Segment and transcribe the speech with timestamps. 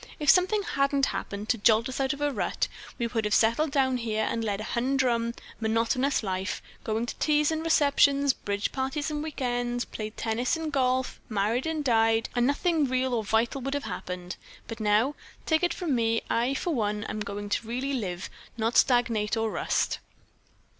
[0.19, 2.67] If something hadn't happened to jolt us out of a rut,
[2.97, 7.51] we would have settled down here and led a humdrum, monotonous life, going to teas
[7.51, 12.47] and receptions, bridge parties and week ends, played tennis and golf, married and died, and
[12.47, 14.37] nothing real or vital would have happened.
[14.67, 15.13] But, now,
[15.45, 18.27] take it from me, I, for one, am going to really live,
[18.57, 19.99] not stagnate or rust."